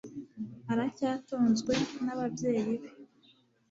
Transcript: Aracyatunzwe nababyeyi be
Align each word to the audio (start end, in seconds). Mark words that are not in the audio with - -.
Aracyatunzwe 0.71 1.73
nababyeyi 2.05 2.71
be 2.81 2.87